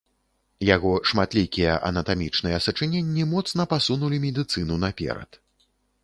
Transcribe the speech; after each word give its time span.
Яго 0.75 0.91
шматлікія 1.09 1.73
анатамічныя 1.89 2.57
сачыненні 2.67 3.25
моцна 3.33 3.67
пасунулі 3.73 4.17
медыцыну 4.25 4.79
наперад. 4.85 5.39